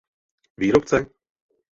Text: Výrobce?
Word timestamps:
Výrobce? 0.61 0.97